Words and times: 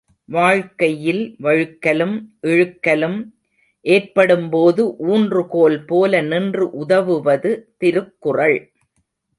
வாழ்க்கையில் 0.29 1.35
வழுக்கலும், 1.43 2.15
இழுக்கலும் 2.43 3.19
ஏற்படும்போது 3.85 4.83
ஊன்றுகோல் 5.07 5.79
போல 5.87 6.21
நின்று 6.21 6.65
உதவுவது 6.79 7.51
திருக்குறள். 7.77 8.59